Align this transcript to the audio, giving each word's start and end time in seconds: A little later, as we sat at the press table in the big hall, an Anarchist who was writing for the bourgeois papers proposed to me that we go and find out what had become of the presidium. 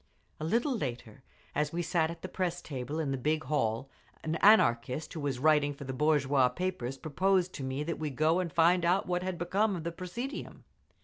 A 0.39 0.43
little 0.43 0.75
later, 0.75 1.21
as 1.53 1.71
we 1.71 1.83
sat 1.83 2.09
at 2.09 2.23
the 2.23 2.27
press 2.27 2.59
table 2.63 2.99
in 2.99 3.11
the 3.11 3.19
big 3.19 3.43
hall, 3.43 3.87
an 4.23 4.33
Anarchist 4.37 5.13
who 5.13 5.19
was 5.19 5.37
writing 5.37 5.75
for 5.75 5.83
the 5.83 5.93
bourgeois 5.93 6.49
papers 6.49 6.97
proposed 6.97 7.53
to 7.53 7.63
me 7.63 7.83
that 7.83 7.99
we 7.99 8.09
go 8.09 8.39
and 8.39 8.51
find 8.51 8.83
out 8.83 9.05
what 9.05 9.21
had 9.21 9.37
become 9.37 9.75
of 9.75 9.83
the 9.83 9.91
presidium. 9.91 10.63